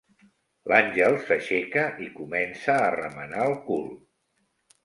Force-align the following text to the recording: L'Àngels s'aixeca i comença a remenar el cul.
L'Àngels 0.71 1.27
s'aixeca 1.27 1.83
i 2.05 2.09
comença 2.17 2.79
a 2.87 2.91
remenar 2.97 3.47
el 3.51 3.55
cul. 3.69 3.89